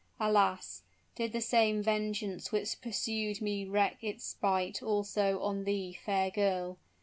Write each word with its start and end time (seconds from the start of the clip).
Alas! 0.19 0.81
did 1.13 1.31
the 1.31 1.39
same 1.41 1.83
vengeance 1.83 2.51
which 2.51 2.81
pursued 2.81 3.39
me 3.39 3.65
wreak 3.65 3.97
its 4.01 4.25
spite 4.25 4.81
also 4.81 5.39
on 5.43 5.63
thee, 5.63 5.93
fair 6.03 6.31
girl? 6.31 6.79